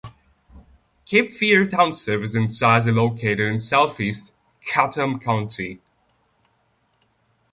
[1.05, 5.79] Cape Fear Township is in size and located in southeast Chatham County.